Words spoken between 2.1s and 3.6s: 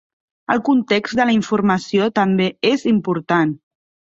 també és important.